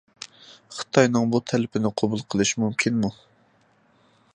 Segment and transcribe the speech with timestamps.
[0.77, 3.13] خىتاينىڭ بۇ تەلىپىنى قوبۇل قىلىش مۇمكىنمۇ!